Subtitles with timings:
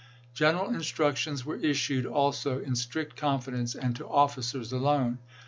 [0.33, 5.19] General instructions were issued also, in strict confidence, and to officers alone.